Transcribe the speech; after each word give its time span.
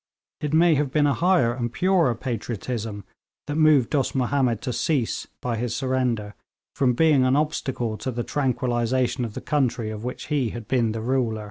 It 0.39 0.51
may 0.51 0.73
have 0.73 0.89
been 0.89 1.05
a 1.05 1.13
higher 1.13 1.53
and 1.53 1.71
purer 1.71 2.15
patriotism 2.15 3.03
that 3.45 3.53
moved 3.53 3.91
Dost 3.91 4.15
Mahomed 4.15 4.59
to 4.63 4.73
cease, 4.73 5.27
by 5.41 5.57
his 5.57 5.75
surrender, 5.75 6.33
from 6.75 6.93
being 6.93 7.23
an 7.23 7.35
obstacle 7.35 7.99
to 7.99 8.09
the 8.09 8.23
tranquillisation 8.23 9.23
of 9.25 9.35
the 9.35 9.41
country 9.41 9.91
of 9.91 10.03
which 10.03 10.25
he 10.29 10.49
had 10.49 10.67
been 10.67 10.93
the 10.93 11.01
ruler. 11.01 11.39